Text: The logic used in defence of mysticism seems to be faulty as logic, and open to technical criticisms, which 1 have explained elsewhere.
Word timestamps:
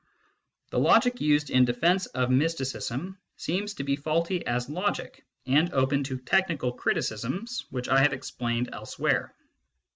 The 0.71 0.79
logic 0.79 1.21
used 1.21 1.51
in 1.51 1.63
defence 1.63 2.07
of 2.07 2.31
mysticism 2.31 3.19
seems 3.37 3.75
to 3.75 3.83
be 3.83 3.95
faulty 3.95 4.43
as 4.47 4.67
logic, 4.67 5.23
and 5.45 5.71
open 5.75 6.03
to 6.05 6.17
technical 6.17 6.71
criticisms, 6.71 7.65
which 7.69 7.87
1 7.87 7.97
have 7.99 8.11
explained 8.13 8.71
elsewhere. 8.73 9.35